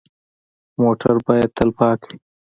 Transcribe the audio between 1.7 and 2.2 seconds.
پاک وي.